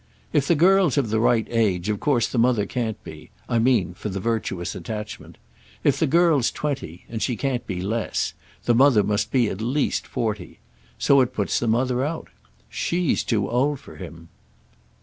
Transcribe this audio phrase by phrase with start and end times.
[0.33, 3.29] "If the girl's of the right age of course the mother can't be.
[3.47, 5.37] I mean for the virtuous attachment.
[5.83, 10.57] If the girl's twenty—and she can't be less—the mother must be at least forty.
[10.97, 12.29] So it puts the mother out.
[12.67, 14.29] She's too old for him."